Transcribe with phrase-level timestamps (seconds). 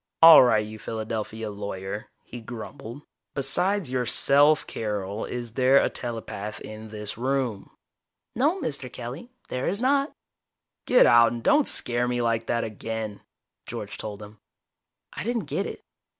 [0.23, 3.03] "All right, you Philadelphia lawyer," he grumbled.
[3.35, 7.69] "Besides yourself, Carol, is there a telepath in this room?"
[8.35, 8.91] "No, Mr.
[8.91, 10.11] Kelly, there is not."
[10.87, 13.21] "Get out, and don't scare me like that again."
[13.67, 14.39] George told him.
[15.13, 15.83] I didn't get it.